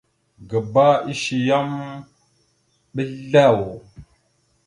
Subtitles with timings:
[0.49, 1.69] Gǝba ishe yam
[2.95, 3.59] ɓəzlav.